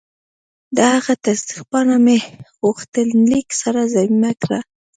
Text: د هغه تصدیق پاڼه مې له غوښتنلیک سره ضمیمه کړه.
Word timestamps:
د 0.75 0.77
هغه 0.93 1.13
تصدیق 1.25 1.59
پاڼه 1.69 1.97
مې 2.05 2.17
له 2.41 2.51
غوښتنلیک 2.63 3.47
سره 3.61 3.81
ضمیمه 3.93 4.31
کړه. 4.41 4.59